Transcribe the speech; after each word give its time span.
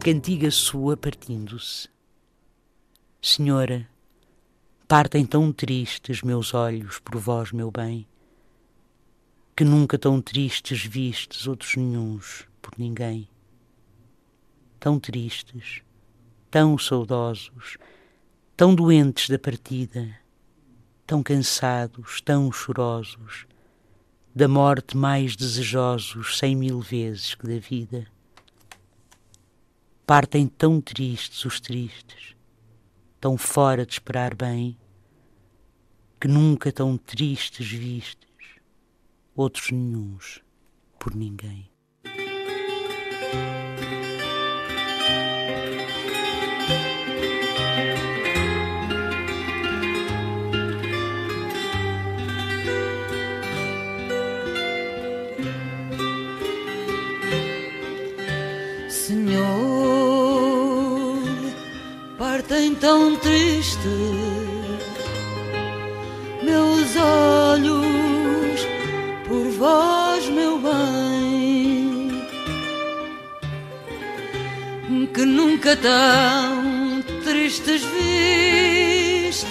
Cantiga 0.00 0.48
sua 0.50 0.96
partindo-se. 0.96 1.88
Senhora, 3.20 3.86
partem 4.86 5.26
tão 5.26 5.52
tristes 5.52 6.22
meus 6.22 6.54
olhos 6.54 7.00
por 7.00 7.18
vós, 7.18 7.50
meu 7.50 7.68
bem, 7.70 8.06
que 9.56 9.64
nunca 9.64 9.98
tão 9.98 10.22
tristes 10.22 10.84
vistes 10.84 11.48
outros 11.48 11.74
nenhuns 11.74 12.46
por 12.62 12.72
ninguém. 12.78 13.28
Tão 14.78 15.00
tristes, 15.00 15.82
tão 16.48 16.78
saudosos, 16.78 17.76
tão 18.56 18.76
doentes 18.76 19.28
da 19.28 19.38
partida, 19.38 20.16
tão 21.04 21.24
cansados, 21.24 22.20
tão 22.20 22.52
chorosos, 22.52 23.46
da 24.34 24.46
morte 24.46 24.96
mais 24.96 25.34
desejosos 25.34 26.38
cem 26.38 26.54
mil 26.54 26.80
vezes 26.80 27.34
que 27.34 27.48
da 27.48 27.58
vida. 27.58 28.06
Partem 30.08 30.46
tão 30.46 30.80
tristes 30.80 31.44
os 31.44 31.60
tristes, 31.60 32.34
tão 33.20 33.36
fora 33.36 33.84
de 33.84 33.92
esperar 33.92 34.34
bem, 34.34 34.74
que 36.18 36.26
nunca 36.26 36.72
tão 36.72 36.96
tristes 36.96 37.68
vistes, 37.70 38.26
outros 39.36 39.70
nenhuns, 39.70 40.42
por 40.98 41.14
ninguém. 41.14 41.70
Tão 62.80 63.16
tristes 63.16 64.38
meus 66.42 66.96
olhos 66.96 68.66
por 69.26 69.44
vós, 69.58 70.28
meu 70.28 70.58
bem, 70.58 72.10
que 75.12 75.24
nunca 75.24 75.76
tão 75.76 77.02
tristes 77.24 77.82
vistes. 77.84 79.48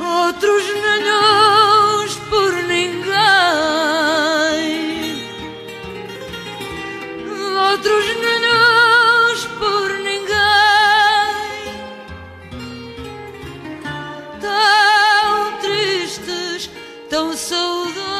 Outros 0.00 0.64
nenhums 0.64 1.55
tão 17.08 17.36
saudosos, 17.36 18.15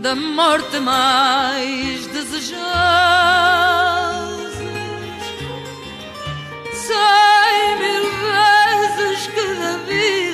da 0.00 0.14
morte 0.14 0.80
mais 0.80 2.06
desejosos. 2.06 2.56
Cem 6.72 7.76
mil 7.78 8.06
vezes 8.24 9.26
que 9.26 9.54
da 9.60 9.76
vida 9.86 10.29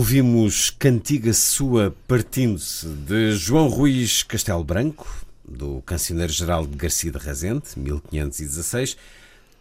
Ouvimos 0.00 0.70
Cantiga 0.70 1.34
Sua 1.34 1.94
Partindo-se, 2.08 2.88
de 2.88 3.32
João 3.32 3.68
Ruiz 3.68 4.22
Castelo 4.22 4.64
Branco, 4.64 5.06
do 5.46 5.82
Cancioneiro 5.82 6.32
Geral 6.32 6.66
de 6.66 6.74
Garcia 6.74 7.12
de 7.12 7.18
Rezende, 7.18 7.64
1516, 7.76 8.96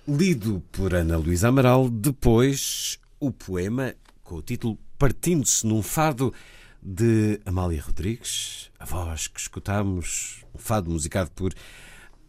lido 0.07 0.63
por 0.71 0.95
Ana 0.95 1.17
Luísa 1.17 1.49
Amaral, 1.49 1.89
depois 1.89 2.97
o 3.19 3.33
poema 3.33 3.93
com 4.23 4.35
o 4.35 4.41
título 4.41 4.77
Partindo-se 4.97 5.67
num 5.67 5.81
Fado, 5.81 6.33
de 6.81 7.41
Amália 7.45 7.81
Rodrigues, 7.81 8.71
a 8.79 8.85
voz 8.85 9.27
que 9.27 9.41
escutamos, 9.41 10.45
um 10.55 10.57
fado 10.57 10.89
musicado 10.89 11.29
por 11.31 11.53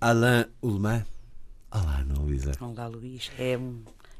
Alain 0.00 0.46
Ullmann. 0.60 1.06
Olá, 1.70 1.98
Ana 1.98 2.18
Luísa. 2.18 2.50
Olá, 2.60 2.88
Luís. 2.88 3.30
É, 3.38 3.56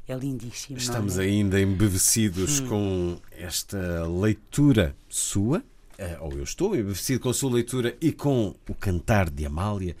é 0.07 0.15
lindíssimo. 0.15 0.77
Estamos 0.77 1.17
é? 1.17 1.23
ainda 1.23 1.59
embevecidos 1.59 2.59
com 2.61 3.17
esta 3.31 4.07
leitura 4.07 4.95
sua, 5.09 5.63
eh, 5.97 6.17
ou 6.19 6.33
eu 6.33 6.43
estou 6.43 6.75
embevecido 6.75 7.19
com 7.19 7.29
a 7.29 7.33
sua 7.33 7.51
leitura 7.51 7.95
e 8.01 8.11
com 8.11 8.55
o 8.67 8.75
cantar 8.75 9.29
de 9.29 9.45
Amália, 9.45 9.95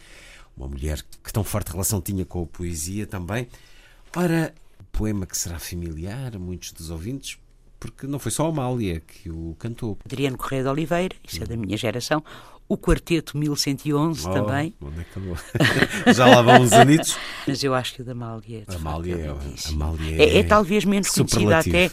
uma 0.55 0.67
mulher 0.67 1.01
que 1.23 1.31
tão 1.31 1.43
forte 1.43 1.71
relação 1.71 2.01
tinha 2.01 2.25
com 2.25 2.43
a 2.43 2.45
poesia 2.45 3.05
também. 3.05 3.47
Ora, 4.15 4.53
poema 4.91 5.25
que 5.25 5.37
será 5.37 5.57
familiar 5.57 6.35
a 6.35 6.39
muitos 6.39 6.71
dos 6.73 6.89
ouvintes, 6.89 7.37
porque 7.79 8.05
não 8.05 8.19
foi 8.19 8.31
só 8.31 8.45
a 8.45 8.49
Amália 8.49 8.99
que 8.99 9.29
o 9.29 9.55
cantou. 9.57 9.97
Adriano 10.05 10.37
Correia 10.37 10.63
de 10.63 10.69
Oliveira, 10.69 11.15
isso 11.27 11.41
é 11.41 11.45
da 11.45 11.55
minha 11.55 11.77
geração. 11.77 12.23
O 12.71 12.77
Quarteto 12.77 13.37
1111 13.37 14.25
Oh, 14.25 14.33
também. 14.33 14.73
Onde 14.81 15.01
é 15.01 15.03
que? 15.03 15.19
Já 16.15 16.25
lá 16.25 16.41
vão 16.41 16.61
uns 16.61 16.71
anitos. 16.71 17.17
Mas 17.45 17.61
eu 17.61 17.75
acho 17.75 17.95
que 17.95 18.01
o 18.01 18.05
da 18.05 18.13
Amália, 18.13 18.63
de 18.65 18.75
Amália 18.77 19.17
facto, 19.17 19.67
é-. 19.67 19.73
Amália 19.73 20.23
é, 20.23 20.23
é 20.23 20.37
é 20.37 20.43
talvez 20.43 20.85
menos 20.85 21.09
conhecida 21.09 21.59
até 21.59 21.91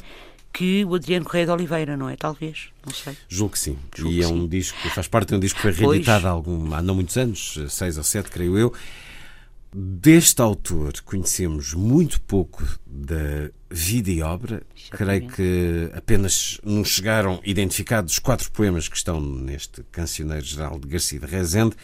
que 0.53 0.85
o 0.85 0.95
Adriano 0.95 1.25
Correia 1.25 1.47
de 1.47 1.51
Oliveira, 1.51 1.97
não 1.97 2.09
é? 2.09 2.15
Talvez, 2.15 2.69
não 2.87 2.95
sei. 2.95 3.17
Julgo 3.29 3.55
que 3.55 3.59
sim. 3.59 3.77
Julgo 3.93 4.13
e 4.13 4.19
que 4.19 4.23
é 4.23 4.29
um 4.29 4.43
sim. 4.43 4.49
disco, 4.49 4.79
faz 4.91 5.09
parte 5.09 5.31
de 5.31 5.35
um 5.35 5.41
disco 5.41 5.57
que 5.61 5.73
foi 5.73 5.73
reeditado 5.73 6.29
há, 6.29 6.31
algum, 6.31 6.73
há 6.73 6.81
não 6.81 6.95
muitos 6.95 7.17
anos, 7.17 7.59
seis 7.71 7.99
ou 7.99 8.05
sete, 8.05 8.31
creio 8.31 8.57
eu. 8.57 8.73
Deste 9.75 10.41
autor 10.41 10.95
conhecemos 11.05 11.75
muito 11.75 12.21
pouco 12.23 12.65
da 12.87 13.51
vida 13.71 14.11
e 14.11 14.23
obra. 14.23 14.63
Creio 14.91 15.29
que 15.29 15.91
apenas 15.95 16.59
nos 16.65 16.89
chegaram 16.89 17.39
identificados 17.45 18.19
quatro 18.19 18.51
poemas 18.51 18.89
que 18.89 18.97
estão 18.97 19.21
neste 19.21 19.83
Cancioneiro 19.93 20.45
Geral 20.45 20.79
de 20.79 20.89
Garcia 20.89 21.21
de 21.21 21.27
Rezende. 21.27 21.77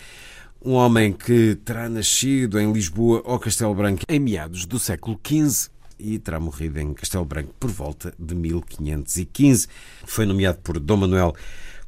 Um 0.64 0.72
homem 0.72 1.12
que 1.12 1.56
terá 1.56 1.86
nascido 1.90 2.58
em 2.58 2.72
Lisboa 2.72 3.20
ou 3.22 3.38
Castelo 3.38 3.74
Branco 3.74 4.02
em 4.08 4.18
meados 4.18 4.64
do 4.64 4.78
século 4.78 5.20
XV 5.22 5.68
e 5.98 6.18
terá 6.18 6.40
morrido 6.40 6.80
em 6.80 6.94
Castelo 6.94 7.26
Branco 7.26 7.54
por 7.60 7.70
volta 7.70 8.14
de 8.18 8.34
1515. 8.34 9.68
Foi 10.06 10.24
nomeado 10.24 10.58
por 10.60 10.80
Dom 10.80 10.96
Manuel 10.96 11.34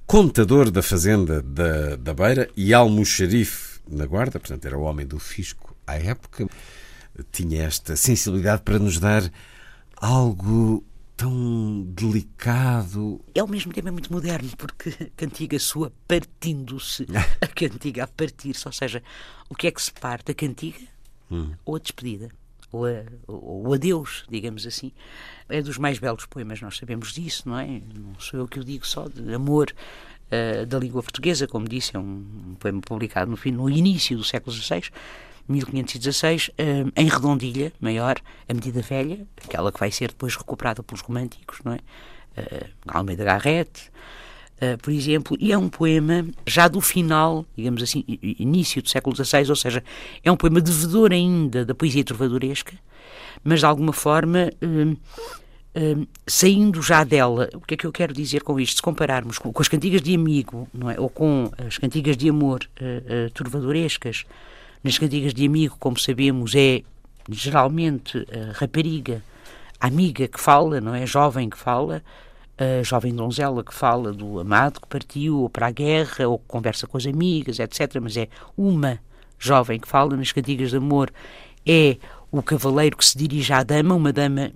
contador 0.06 0.70
da 0.70 0.82
fazenda 0.82 1.40
da, 1.40 1.96
da 1.96 2.12
Beira 2.12 2.50
e 2.54 2.74
almoxarife 2.74 3.80
na 3.88 4.04
Guarda, 4.04 4.38
portanto 4.38 4.66
era 4.66 4.76
o 4.76 4.82
homem 4.82 5.06
do 5.06 5.18
fisco 5.18 5.75
à 5.86 5.96
época. 5.96 6.46
Tinha 7.32 7.62
esta 7.62 7.96
sensibilidade 7.96 8.62
para 8.62 8.78
nos 8.78 8.98
dar 8.98 9.30
algo 9.96 10.84
tão 11.16 11.82
delicado. 11.88 13.24
É 13.34 13.40
ao 13.40 13.48
mesmo 13.48 13.72
tempo 13.72 13.88
é 13.88 13.90
muito 13.90 14.12
moderno, 14.12 14.50
porque 14.58 14.90
a 14.90 15.06
cantiga 15.16 15.58
sua 15.58 15.90
partindo-se, 16.06 17.06
a 17.40 17.46
cantiga 17.46 18.04
a 18.04 18.06
partir-se, 18.06 18.68
ou 18.68 18.72
seja, 18.72 19.02
o 19.48 19.54
que 19.54 19.66
é 19.66 19.70
que 19.70 19.80
se 19.80 19.92
parte? 19.92 20.30
A 20.32 20.34
cantiga 20.34 20.80
ou 21.64 21.76
a 21.76 21.78
despedida? 21.78 22.28
Ou, 22.70 22.84
a, 22.86 23.04
ou 23.26 23.68
o 23.68 23.72
adeus, 23.72 24.24
digamos 24.28 24.66
assim. 24.66 24.92
É 25.48 25.62
dos 25.62 25.78
mais 25.78 25.98
belos 25.98 26.26
poemas, 26.26 26.60
nós 26.60 26.76
sabemos 26.76 27.12
disso, 27.12 27.48
não 27.48 27.58
é? 27.58 27.80
Não 27.94 28.18
sou 28.18 28.40
eu 28.40 28.48
que 28.48 28.60
o 28.60 28.64
digo 28.64 28.86
só, 28.86 29.08
de 29.08 29.32
amor 29.32 29.72
eh, 30.30 30.66
da 30.66 30.78
língua 30.78 31.02
portuguesa, 31.02 31.46
como 31.46 31.68
disse, 31.68 31.96
é 31.96 31.98
um, 31.98 32.26
um 32.48 32.54
poema 32.58 32.80
publicado 32.80 33.30
no, 33.30 33.36
fim, 33.36 33.52
no 33.52 33.70
início 33.70 34.16
do 34.16 34.24
século 34.24 34.54
XVI, 34.54 34.90
1516, 35.48 36.50
eh, 36.58 36.84
em 36.96 37.08
redondilha, 37.08 37.72
maior, 37.80 38.16
a 38.48 38.54
medida 38.54 38.82
velha, 38.82 39.26
aquela 39.44 39.70
que 39.70 39.78
vai 39.78 39.90
ser 39.90 40.08
depois 40.08 40.34
recuperada 40.34 40.82
pelos 40.82 41.00
românticos, 41.00 41.60
não 41.64 41.72
é? 41.72 41.78
Uh, 42.36 42.68
Almeida 42.88 43.24
Garrett, 43.24 43.90
uh, 44.60 44.76
por 44.82 44.92
exemplo, 44.92 45.36
e 45.40 45.52
é 45.52 45.58
um 45.58 45.70
poema 45.70 46.26
já 46.46 46.68
do 46.68 46.82
final, 46.82 47.46
digamos 47.56 47.82
assim, 47.82 48.04
início 48.06 48.82
do 48.82 48.88
século 48.90 49.16
XVI, 49.16 49.48
ou 49.48 49.56
seja, 49.56 49.82
é 50.22 50.30
um 50.30 50.36
poema 50.36 50.60
devedor 50.60 51.12
ainda 51.12 51.64
da 51.64 51.74
poesia 51.74 52.04
trovadoresca, 52.04 52.74
mas 53.42 53.60
de 53.60 53.66
alguma 53.66 53.92
forma 53.92 54.50
saindo 56.26 56.80
já 56.80 57.04
dela. 57.04 57.50
O 57.52 57.60
que 57.60 57.74
é 57.74 57.76
que 57.76 57.86
eu 57.86 57.92
quero 57.92 58.12
dizer 58.14 58.42
com 58.42 58.58
isto? 58.58 58.76
Se 58.76 58.82
compararmos 58.82 59.38
com, 59.38 59.52
as 59.60 59.68
cantigas 59.68 60.00
de 60.00 60.14
amigo, 60.14 60.66
não 60.72 60.90
é? 60.90 60.98
ou 60.98 61.10
com 61.10 61.50
as 61.58 61.76
cantigas 61.76 62.16
de 62.16 62.30
amor 62.30 62.60
uh, 62.80 63.26
uh, 63.26 63.30
nas 64.82 64.98
cantigas 64.98 65.34
de 65.34 65.46
amigo, 65.46 65.76
como 65.78 65.98
sabemos, 65.98 66.54
é 66.54 66.82
geralmente 67.28 68.26
a 68.30 68.52
rapariga, 68.58 69.22
a 69.80 69.88
amiga 69.88 70.28
que 70.28 70.40
fala, 70.40 70.80
não 70.80 70.94
é? 70.94 71.02
A 71.02 71.06
jovem 71.06 71.50
que 71.50 71.58
fala, 71.58 72.02
a 72.58 72.82
jovem 72.82 73.14
donzela 73.14 73.62
que 73.62 73.74
fala 73.74 74.12
do 74.12 74.40
amado 74.40 74.80
que 74.80 74.88
partiu 74.88 75.40
ou 75.40 75.50
para 75.50 75.66
a 75.66 75.70
guerra 75.70 76.26
ou 76.28 76.38
que 76.38 76.46
conversa 76.46 76.86
com 76.86 76.96
as 76.96 77.06
amigas, 77.06 77.58
etc. 77.58 77.96
Mas 78.00 78.16
é 78.16 78.28
uma 78.56 78.98
jovem 79.38 79.78
que 79.78 79.88
fala 79.88 80.16
nas 80.16 80.32
cantigas 80.32 80.70
de 80.70 80.76
amor. 80.76 81.12
É 81.66 81.96
o 82.30 82.42
cavaleiro 82.42 82.96
que 82.96 83.04
se 83.04 83.18
dirige 83.18 83.52
à 83.52 83.62
dama, 83.62 83.94
uma 83.94 84.12
dama 84.12 84.52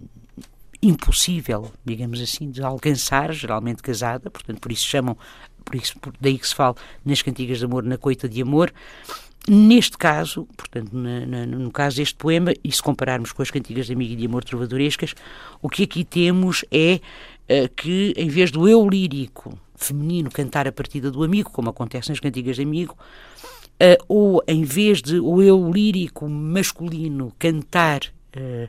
impossível, 0.83 1.71
digamos 1.85 2.21
assim, 2.21 2.51
de 2.51 2.63
alcançar, 2.63 3.33
geralmente 3.33 3.83
casada, 3.83 4.31
portanto, 4.31 4.61
por 4.61 4.73
isso 4.73 4.87
chamam, 4.87 5.17
por 5.65 5.75
isso, 5.75 5.99
por 5.99 6.13
daí 6.19 6.39
que 6.39 6.49
se 6.49 6.55
fala 6.55 6.75
nas 7.05 7.21
cantigas 7.21 7.59
de 7.59 7.65
amor, 7.67 7.83
na 7.83 7.99
coita 7.99 8.29
de 8.29 8.41
amor. 8.41 8.73
Neste 9.49 9.97
caso, 9.97 10.47
portanto, 10.57 10.93
no 10.93 11.71
caso 11.71 11.97
deste 11.97 12.15
poema, 12.15 12.53
e 12.63 12.71
se 12.71 12.83
compararmos 12.83 13.33
com 13.33 13.43
as 13.43 13.51
cantigas 13.51 13.87
de 13.87 13.95
amigo 13.95 14.13
e 14.13 14.17
de 14.17 14.27
amor 14.27 14.45
trovadorescas, 14.45 15.15
o 15.63 15.69
que 15.69 15.85
aqui 15.85 16.05
temos 16.05 16.65
é 16.71 17.01
eh, 17.49 17.69
que, 17.69 18.13
em 18.17 18.29
vez 18.29 18.51
do 18.51 18.69
eu 18.69 18.89
lírico 18.89 19.59
feminino 19.75 20.31
cantar 20.31 20.69
a 20.69 20.73
partida 20.73 21.11
do 21.11 21.25
amigo, 21.25 21.51
como 21.51 21.71
acontece 21.71 22.11
nas 22.11 22.21
cantigas 22.21 22.57
de 22.57 22.63
amigo, 22.63 22.97
eh, 23.79 23.99
ou 24.07 24.43
em 24.47 24.63
vez 24.63 25.01
de 25.01 25.19
o 25.19 25.43
eu 25.43 25.73
lírico 25.73 26.29
masculino 26.29 27.33
cantar 27.39 28.01
eh, 28.33 28.69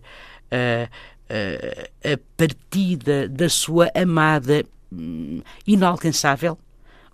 a 1.29 2.17
partida 2.35 3.27
da 3.27 3.49
sua 3.49 3.91
amada 3.93 4.65
hum, 4.91 5.41
inalcançável, 5.67 6.57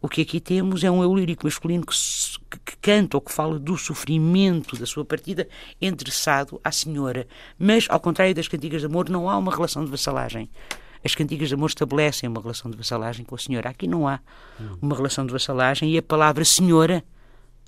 o 0.02 0.08
que 0.08 0.22
aqui 0.22 0.40
temos 0.40 0.84
é 0.84 0.92
um 0.92 1.02
eu 1.04 1.14
lírico 1.16 1.46
masculino 1.46 1.86
que, 1.86 1.94
que- 2.66 2.78
canta 2.82 3.18
ou 3.18 3.22
que 3.22 3.32
fala 3.32 3.60
do 3.60 3.78
sofrimento 3.78 4.78
da 4.78 4.86
sua 4.86 5.04
partida 5.04 5.48
endereçado 5.82 6.60
à 6.64 6.72
senhora. 6.72 7.28
Mas, 7.58 7.88
ao 7.90 8.00
contrário 8.00 8.34
das 8.34 8.48
cantigas 8.48 8.82
de 8.82 8.88
amor, 8.88 9.10
não 9.10 9.30
há 9.30 9.38
uma 9.38 9.54
relação 9.54 9.84
de 9.84 9.92
vassalagem. 9.92 10.50
As 11.04 11.16
cantigas 11.16 11.50
de 11.50 11.56
amor 11.56 11.70
estabelecem 11.70 12.30
uma 12.30 12.42
relação 12.42 12.70
de 12.70 12.78
vassalagem 12.78 13.26
com 13.26 13.36
a 13.36 13.38
senhora. 13.38 13.70
Aqui 13.70 13.88
não 13.88 14.08
há 14.08 14.20
uma 14.82 14.96
relação 14.96 15.26
de 15.26 15.32
vassalagem 15.32 15.92
e 15.92 15.98
a 15.98 16.02
palavra 16.04 16.44
senhora 16.46 17.04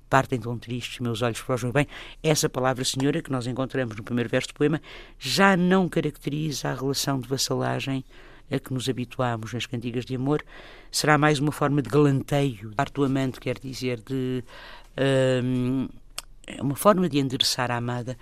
partem 0.09 0.39
tão 0.39 0.57
tristes 0.57 0.99
meus 0.99 1.21
olhos 1.21 1.41
para 1.41 1.71
bem. 1.71 1.87
Essa 2.23 2.49
palavra 2.49 2.83
senhora 2.83 3.21
que 3.21 3.31
nós 3.31 3.45
encontramos 3.45 3.95
no 3.95 4.03
primeiro 4.03 4.29
verso 4.29 4.49
do 4.49 4.53
poema 4.55 4.81
já 5.19 5.55
não 5.55 5.87
caracteriza 5.87 6.69
a 6.69 6.73
relação 6.73 7.19
de 7.19 7.27
vassalagem 7.27 8.03
a 8.51 8.59
que 8.59 8.73
nos 8.73 8.87
habituámos 8.89 9.53
nas 9.53 9.65
cantigas 9.65 10.05
de 10.05 10.15
amor. 10.15 10.43
Será 10.91 11.17
mais 11.17 11.39
uma 11.39 11.51
forma 11.51 11.81
de 11.81 11.89
galanteio. 11.89 12.71
Parte 12.75 12.93
do 12.93 13.03
amante 13.03 13.39
quer 13.39 13.59
dizer 13.59 14.01
de 14.01 14.43
hum, 15.43 15.87
é 16.47 16.61
uma 16.61 16.75
forma 16.75 17.07
de 17.07 17.19
endereçar 17.19 17.69
a 17.71 17.77
amada. 17.77 18.17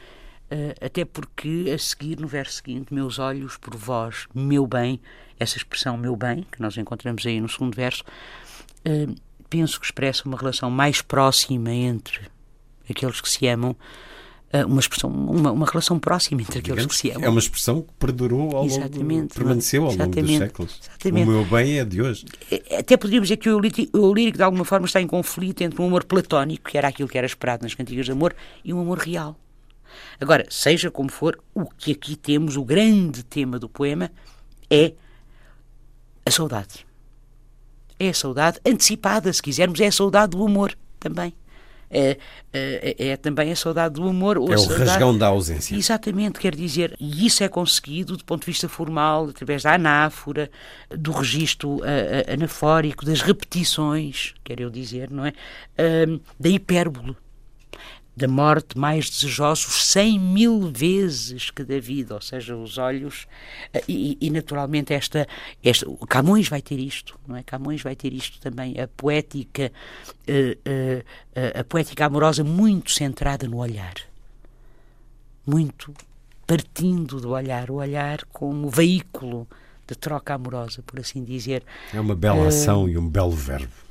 eh, 0.50 0.76
até 0.82 1.04
porque 1.06 1.72
a 1.74 1.78
seguir, 1.78 2.20
no 2.20 2.28
verso 2.28 2.56
seguinte, 2.56 2.94
meus 2.94 3.20
olhos 3.20 3.58
por 3.58 3.76
vós, 3.76 4.28
meu 4.34 4.66
bem, 4.66 5.00
essa 5.40 5.58
expressão 5.58 5.98
meu 5.98 6.16
bem, 6.16 6.46
que 6.52 6.62
nós 6.62 6.78
encontramos 6.78 7.26
aí 7.26 7.40
no 7.42 7.50
segundo 7.50 7.76
verso, 7.76 8.04
eh, 8.86 9.08
penso 9.50 9.80
que 9.80 9.86
expressa 9.86 10.24
uma 10.26 10.38
relação 10.38 10.70
mais 10.70 11.02
próxima 11.02 11.72
entre 11.72 12.30
aqueles 12.90 13.22
que 13.22 13.30
se 13.30 13.46
amam, 13.48 13.76
uma 14.66 14.80
expressão, 14.80 15.10
uma, 15.10 15.52
uma 15.52 15.66
relação 15.66 16.00
próxima 16.00 16.42
entre 16.42 16.60
aqueles 16.60 16.76
Digamos 16.76 16.96
que 16.96 17.02
se 17.02 17.12
amam. 17.12 17.26
é 17.26 17.30
uma 17.30 17.40
expressão 17.40 17.82
que 17.82 17.94
perdurou 18.00 18.56
ao 18.56 18.66
longo, 18.66 19.28
permaneceu 19.34 19.86
ao 19.86 19.94
longo 19.94 20.22
dos 20.22 20.38
séculos. 20.38 20.80
exatamente. 20.82 21.28
O 21.28 21.32
meu 21.32 21.46
bem 21.46 21.80
é 21.80 21.86
de 21.86 22.02
hoje. 22.02 22.26
Até 22.78 22.96
poderíamos 22.96 23.28
dizer 23.28 23.38
que 23.38 23.50
o 23.50 23.60
lírico, 23.60 23.98
o 23.98 24.14
lírico, 24.14 24.38
de 24.38 24.44
alguma 24.44 24.64
forma, 24.64 24.86
está 24.86 25.02
em 25.02 25.08
conflito 25.08 25.62
entre 25.62 25.82
um 25.82 25.88
amor 25.88 26.06
platónico, 26.06 26.70
que 26.70 26.78
era 26.78 26.88
aquilo 26.88 27.10
que 27.10 27.18
era 27.18 27.28
esperado 27.28 27.64
nas 27.64 27.74
cantigas 27.74 28.06
de 28.06 28.12
amor, 28.12 28.34
e 28.64 28.74
um 28.74 28.80
amor 28.80 29.00
real. 29.00 29.38
Agora, 30.20 30.46
seja 30.50 30.90
como 30.90 31.12
for, 31.12 31.38
o 31.54 31.66
que 31.66 31.92
aqui 31.92 32.16
temos, 32.16 32.56
o 32.56 32.64
grande 32.64 33.24
tema 33.24 33.60
do 33.60 33.68
poema, 33.68 34.10
é 34.70 34.94
a 36.26 36.32
saudade. 36.32 36.86
É 38.00 38.10
a 38.10 38.14
saudade 38.14 38.60
antecipada, 38.66 39.32
se 39.34 39.42
quisermos, 39.42 39.80
é 39.80 39.88
a 39.88 39.92
saudade 39.92 40.32
do 40.32 40.46
amor 40.46 40.78
também. 41.00 41.34
É, 41.90 42.18
é, 42.52 43.08
é 43.10 43.18
também 43.18 43.52
a 43.52 43.56
saudade 43.56 43.96
do 43.96 44.08
amor. 44.08 44.38
Ou 44.38 44.52
É 44.52 44.56
o 44.56 44.60
saudade- 44.60 44.84
rasgão 44.84 45.18
da 45.18 45.28
ausência. 45.28 45.76
Exatamente, 45.76 46.40
quer 46.40 46.54
dizer, 46.56 46.96
e 47.00 47.26
isso 47.26 47.44
é 47.44 47.48
conseguido 47.48 48.18
do 48.18 48.26
ponto 48.26 48.42
de 48.42 48.48
vista 48.48 48.68
formal, 48.68 49.30
através 49.30 49.64
da 49.64 49.74
anáfora, 49.74 50.50
do 50.90 51.12
registro 51.12 51.82
ah, 51.84 51.88
ah, 52.30 52.34
anafórico, 52.34 53.06
das 53.06 53.22
repetições, 53.22 54.34
quero 54.44 54.64
eu 54.64 54.70
dizer, 54.70 55.10
não 55.10 55.26
é? 55.26 55.34
Da 56.40 56.50
hipérbole, 56.50 57.16
da 58.18 58.28
morte 58.28 58.78
mais 58.78 59.10
desejosos 59.10 59.92
cem 59.92 60.20
mil 60.20 60.72
vezes 60.72 61.52
que 61.52 61.64
da 61.64 61.80
vida, 61.80 62.16
ou 62.16 62.22
seja, 62.22 62.56
os 62.56 62.78
olhos, 62.80 63.28
ah, 63.74 63.80
e, 63.88 64.18
e, 64.20 64.30
naturalmente 64.32 64.94
esta, 64.94 65.28
esta, 65.64 65.86
Camões 66.10 66.50
vai 66.50 66.62
ter 66.62 66.80
isto, 66.80 67.18
não 67.28 67.36
é? 67.36 67.44
Camões 67.44 67.82
vai 67.82 67.96
ter 67.96 68.12
isto 68.12 68.40
também, 68.42 68.80
a 68.82 68.88
poética, 68.88 69.72
ah, 70.28 70.32
ah, 70.66 71.04
ah, 71.36 71.60
a 71.60 71.64
poética 71.64 72.06
amorosa 72.06 72.44
muito 72.44 72.92
centrada 72.92 73.48
no 73.48 73.58
olhar 73.58 73.96
muito 75.46 75.94
partindo 76.46 77.22
do 77.22 77.30
olhar, 77.32 77.72
o 77.72 77.76
olhar 77.76 78.26
como 78.26 78.70
veículo 78.70 79.48
de 79.88 79.96
troca 79.96 80.34
amorosa, 80.34 80.84
por 80.86 81.00
assim 81.00 81.24
dizer. 81.24 81.64
É 81.94 82.00
uma 82.00 82.16
bela 82.16 82.44
Eh, 82.44 82.48
ação 82.48 82.90
e 82.90 82.98
um 82.98 83.08
belo 83.08 83.32
verbo. 83.32 83.87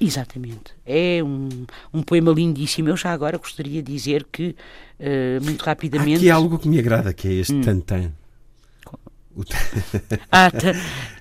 Exatamente. 0.00 0.72
É 0.86 1.22
um, 1.22 1.48
um 1.92 2.02
poema 2.02 2.32
lindíssimo. 2.32 2.88
Eu 2.88 2.96
já 2.96 3.12
agora 3.12 3.36
gostaria 3.38 3.82
de 3.82 3.92
dizer 3.92 4.26
que, 4.32 4.56
eh, 4.98 5.38
muito 5.42 5.62
Há 5.62 5.66
rapidamente. 5.66 6.16
aqui 6.16 6.30
algo 6.30 6.58
que 6.58 6.68
me 6.68 6.78
agrada, 6.78 7.12
que 7.12 7.28
é 7.28 7.30
Hum. 7.32 7.40
este 7.40 7.60
tantan. 7.60 8.12
O 9.36 9.44
tan- 9.44 9.56
Ah, 10.32 10.50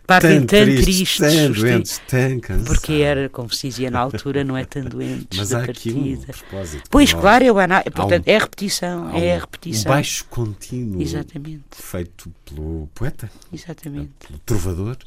partem 0.07 0.43
tão 0.45 0.65
tristes, 0.65 1.17
tão 1.19 1.51
doentes, 1.51 2.01
tão 2.07 2.39
cansados. 2.39 2.67
Porque 2.67 2.93
era, 2.93 3.29
como 3.29 3.53
se 3.53 3.67
dizia 3.69 3.91
na 3.91 3.99
altura, 3.99 4.43
não 4.43 4.57
é 4.57 4.65
tão 4.65 4.83
doentes 4.83 5.37
Mas 5.37 5.49
da 5.49 5.59
há 5.59 5.63
aqui 5.65 5.91
um 5.91 6.15
partida. 6.15 6.33
propósito. 6.33 6.83
Pois, 6.89 7.11
nós. 7.13 7.21
claro, 7.21 7.45
eu, 7.45 7.59
ana- 7.59 7.83
portanto, 7.83 8.25
um- 8.27 8.31
é 8.31 8.37
repetição, 8.39 9.07
Há 9.09 9.19
é 9.19 9.33
a 9.33 9.37
um- 9.37 9.39
repetição. 9.41 9.91
Um 9.91 9.95
baixo 9.95 10.25
contínuo 10.29 11.01
Exatamente, 11.01 11.63
feito 11.73 12.31
pelo 12.45 12.89
poeta, 12.95 13.29
exatamente. 13.53 14.09
pelo 14.25 14.39
trovador, 14.39 14.97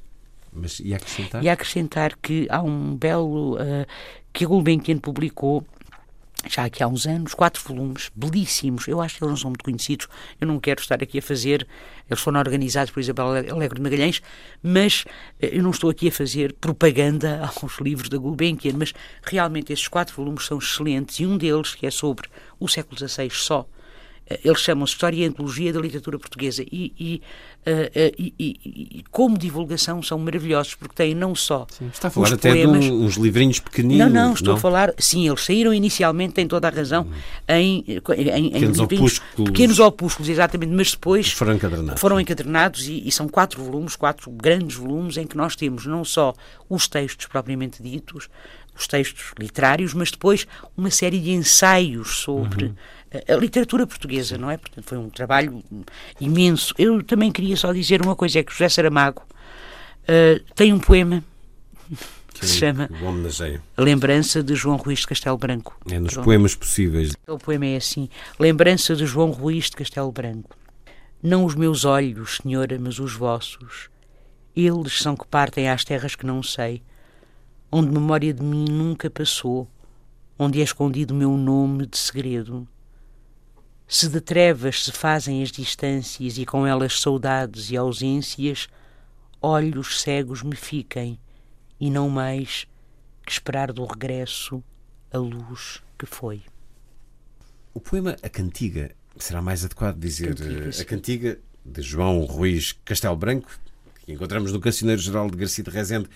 mas 0.52 0.80
ia 0.80 0.96
acrescentar? 0.96 1.42
E 1.42 1.48
acrescentar 1.48 2.16
que 2.20 2.46
há 2.50 2.62
um 2.62 2.96
belo 2.96 3.56
ah, 3.58 3.86
que 4.32 4.44
a 4.44 4.48
Gulbenkian 4.48 4.98
publicou 4.98 5.64
já 6.48 6.64
aqui 6.64 6.82
há 6.82 6.88
uns 6.88 7.06
anos, 7.06 7.34
quatro 7.34 7.62
volumes 7.62 8.10
belíssimos. 8.14 8.88
Eu 8.88 9.00
acho 9.00 9.16
que 9.16 9.24
eles 9.24 9.30
não 9.30 9.36
são 9.36 9.50
muito 9.50 9.64
conhecidos. 9.64 10.08
Eu 10.40 10.46
não 10.46 10.58
quero 10.58 10.80
estar 10.80 11.02
aqui 11.02 11.18
a 11.18 11.22
fazer. 11.22 11.66
Eles 12.10 12.22
foram 12.22 12.40
organizados 12.40 12.90
por 12.90 13.00
Isabel 13.00 13.26
Alegre 13.26 13.76
de 13.76 13.82
Magalhães, 13.82 14.22
mas 14.62 15.04
eh, 15.40 15.50
eu 15.52 15.62
não 15.62 15.70
estou 15.70 15.88
aqui 15.88 16.08
a 16.08 16.12
fazer 16.12 16.52
propaganda 16.54 17.48
aos 17.62 17.78
livros 17.78 18.08
da 18.08 18.18
Gulbenkian. 18.18 18.74
Mas 18.76 18.92
realmente 19.22 19.72
estes 19.72 19.88
quatro 19.88 20.14
volumes 20.16 20.46
são 20.46 20.58
excelentes 20.58 21.20
e 21.20 21.26
um 21.26 21.36
deles, 21.36 21.74
que 21.74 21.86
é 21.86 21.90
sobre 21.90 22.28
o 22.58 22.68
século 22.68 22.98
XVI 22.98 23.30
só, 23.30 23.66
eles 24.44 24.60
chamam-se 24.60 24.92
História 24.94 25.16
e 25.16 25.24
Antologia 25.26 25.72
da 25.72 25.80
Literatura 25.80 26.18
Portuguesa 26.18 26.62
e, 26.62 26.92
e, 26.98 27.22
eh, 27.66 27.90
eh, 27.94 28.12
e- 28.18 28.34
e- 28.38 28.58
e 28.98 29.04
como 29.10 29.36
divulgação 29.36 30.02
são 30.02 30.18
maravilhosos 30.18 30.74
porque 30.74 30.94
têm 30.94 31.14
não 31.14 31.34
só 31.34 31.66
Está 31.92 32.08
a 32.08 32.10
falar 32.10 32.26
os 32.28 32.32
até 32.32 32.50
poemas, 32.50 32.84
de 32.84 32.90
um- 32.90 33.04
uns 33.04 33.16
livrinhos 33.16 33.58
não, 33.58 33.64
pequeninos. 33.64 34.12
não, 34.12 34.32
estou 34.32 34.54
a 34.54 34.56
falar. 34.56 34.94
Sim, 34.98 35.28
eles 35.28 35.44
saíram 35.44 35.74
inicialmente, 35.74 36.34
tem 36.34 36.46
toda 36.48 36.68
a 36.68 36.70
razão, 36.70 37.06
em, 37.48 37.84
em, 37.86 38.46
em 38.46 38.50
Pequenos 38.52 38.78
opúsculos. 38.78 39.20
pequenos 39.36 39.78
opúsculos, 39.80 40.28
exatamente, 40.28 40.72
mas 40.72 40.92
depois 40.92 41.30
Foram 41.32 41.54
encadernados. 41.54 42.00
foram 42.00 42.20
encadernados 42.20 42.86
e 42.88 43.10
são 43.10 43.28
quatro 43.28 43.62
volumes, 43.62 43.96
quatro 43.96 44.30
grandes 44.30 44.76
volumes, 44.76 45.16
em 45.16 45.26
que 45.26 45.36
nós 45.36 45.54
temos 45.56 45.84
não 45.84 46.04
só 46.04 46.32
os 46.70 46.88
textos 46.88 47.26
propriamente 47.26 47.82
ditos, 47.82 48.28
os 48.74 48.86
textos 48.86 49.32
literários, 49.38 49.94
mas 49.94 50.10
depois 50.10 50.46
uma 50.76 50.90
série 50.90 51.20
de 51.20 51.30
ensaios 51.32 52.18
sobre 52.20 52.66
Uhum. 52.66 52.74
a, 53.28 53.32
a 53.34 53.36
literatura 53.36 53.86
portuguesa, 53.86 54.38
não 54.38 54.50
é? 54.50 54.56
Portanto, 54.56 54.84
foi 54.86 54.98
um 54.98 55.10
trabalho 55.10 55.62
imenso. 56.20 56.74
Eu 56.78 57.02
também 57.02 57.30
queria 57.30 57.56
só 57.56 57.72
dizer 57.72 58.02
uma 58.02 58.16
coisa, 58.16 58.38
é 58.38 58.42
que 58.42 58.52
José 58.52 58.68
Saramago 58.68 59.22
eh, 60.08 60.40
tem 60.54 60.72
um 60.72 60.78
poema 60.78 61.22
que 62.34 62.46
se 62.46 62.58
chama 62.58 62.88
Lembrança 63.76 64.42
de 64.42 64.54
João 64.54 64.76
Ruiz 64.76 65.00
de 65.00 65.06
Castelo 65.06 65.36
Branco. 65.38 65.78
É 65.90 65.98
nos 66.00 66.14
Pronto. 66.14 66.24
poemas 66.24 66.54
possíveis. 66.54 67.12
O 67.28 67.38
poema 67.38 67.66
é 67.66 67.76
assim: 67.76 68.08
Lembrança 68.38 68.96
de 68.96 69.06
João 69.06 69.30
Ruiz 69.30 69.66
de 69.66 69.76
Castelo 69.76 70.10
Branco. 70.10 70.56
Não 71.22 71.44
os 71.44 71.54
meus 71.54 71.84
olhos, 71.84 72.38
senhora, 72.42 72.76
mas 72.80 72.98
os 72.98 73.12
vossos. 73.14 73.88
Eles 74.56 74.98
são 74.98 75.14
que 75.16 75.26
partem 75.26 75.68
às 75.70 75.84
terras 75.84 76.14
que 76.16 76.26
não 76.26 76.42
sei, 76.42 76.82
onde 77.74 77.90
memória 77.90 78.34
de 78.34 78.42
mim 78.42 78.66
nunca 78.68 79.08
passou, 79.08 79.66
onde 80.38 80.60
é 80.60 80.62
escondido 80.62 81.14
meu 81.14 81.30
nome 81.38 81.86
de 81.86 81.96
segredo. 81.96 82.68
Se 83.88 84.10
de 84.10 84.20
trevas 84.20 84.84
se 84.84 84.92
fazem 84.92 85.42
as 85.42 85.50
distâncias 85.50 86.36
e 86.36 86.44
com 86.44 86.66
elas 86.66 87.00
saudades 87.00 87.70
e 87.70 87.76
ausências, 87.76 88.68
olhos 89.40 90.02
cegos 90.02 90.42
me 90.42 90.54
fiquem, 90.54 91.18
e 91.80 91.90
não 91.90 92.10
mais 92.10 92.66
que 93.24 93.32
esperar 93.32 93.72
do 93.72 93.84
regresso 93.86 94.62
a 95.10 95.16
luz 95.16 95.82
que 95.98 96.04
foi. 96.04 96.42
O 97.72 97.80
poema 97.80 98.16
A 98.22 98.28
Cantiga 98.28 98.90
será 99.16 99.40
mais 99.40 99.64
adequado 99.64 99.98
dizer 99.98 100.34
Cantiga, 100.34 100.76
eh. 100.76 100.80
A 100.80 100.84
Cantiga 100.84 101.38
de 101.64 101.82
João 101.82 102.24
Ruiz 102.24 102.72
Castelo 102.84 103.16
Branco, 103.16 103.50
que 104.04 104.12
encontramos 104.12 104.52
no 104.52 104.60
Cancioneiro 104.60 105.00
Geral 105.00 105.30
de 105.30 105.36
Garcia 105.38 105.64
de 105.64 105.70
Rezende, 105.70 106.08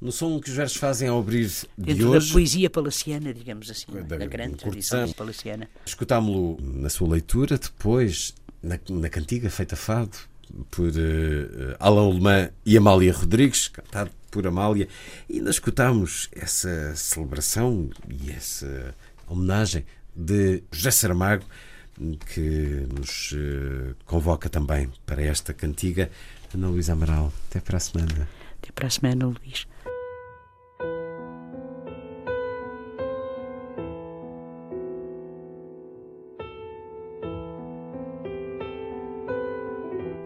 no 0.00 0.12
som 0.12 0.38
que 0.40 0.48
os 0.50 0.56
versos 0.56 0.76
fazem 0.78 1.08
ao 1.08 1.18
abrir 1.18 1.46
de 1.46 1.66
Dentro 1.76 2.10
hoje. 2.10 2.28
da 2.28 2.32
poesia 2.32 2.70
palaciana, 2.70 3.34
digamos 3.34 3.70
assim, 3.70 3.86
Da- 3.90 4.16
da, 4.16 4.26
grande 4.26 4.56
tradição 4.56 5.10
palaciana. 5.12 5.68
Escutámo-lo 5.84 6.56
na 6.62 6.88
sua 6.88 7.08
leitura, 7.08 7.58
depois 7.58 8.34
na, 8.62 8.78
na 8.88 9.08
cantiga 9.08 9.50
feita 9.50 9.74
fado 9.76 10.16
por 10.70 10.88
uh, 10.88 11.76
Alain 11.78 12.14
Lemã 12.14 12.50
e 12.64 12.76
Amália 12.76 13.12
Rodrigues, 13.12 13.68
cantado 13.68 14.10
por 14.30 14.46
Amália, 14.46 14.88
e 15.28 15.38
ainda 15.38 15.50
escutámos 15.50 16.28
essa 16.32 16.94
celebração 16.94 17.90
e 18.08 18.30
essa 18.30 18.94
homenagem 19.26 19.84
de 20.14 20.62
José 20.72 20.90
Saramago, 20.90 21.44
que 22.34 22.86
nos 22.96 23.34
eh, 23.34 23.94
convoca 24.04 24.48
também 24.48 24.88
para 25.04 25.20
esta 25.22 25.52
cantiga. 25.52 26.10
Ana 26.54 26.68
Luísa 26.68 26.92
Amaral, 26.92 27.32
até 27.48 27.60
para 27.60 27.76
a 27.76 27.80
semana. 27.80 28.28
Até 28.62 28.70
para 28.72 28.86
a 28.86 28.90
semana, 28.90 29.26
Luís. 29.26 29.66